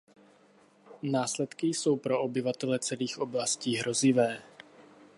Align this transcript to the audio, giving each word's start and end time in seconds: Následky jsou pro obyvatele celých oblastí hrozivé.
Následky 1.03 1.67
jsou 1.67 1.97
pro 1.97 2.21
obyvatele 2.21 2.79
celých 2.79 3.19
oblastí 3.19 3.75
hrozivé. 3.75 4.43